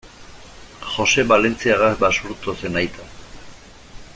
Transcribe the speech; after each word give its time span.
Jose 0.93 1.25
Balentziaga 1.31 1.91
Basurto 1.99 2.57
zen 2.63 2.81
aita. 2.83 3.07